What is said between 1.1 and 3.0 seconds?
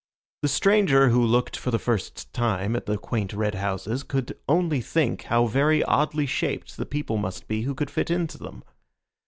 looked for the first time at the